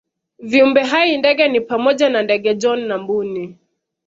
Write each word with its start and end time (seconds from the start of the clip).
Viumbe 0.39 0.83
hai 0.83 1.17
ndege 1.17 1.47
ni 1.47 1.61
pamoja 1.61 2.09
na 2.09 2.21
ndege 2.21 2.55
John 2.55 2.79
na 2.87 2.97
Mbuni 2.97 3.57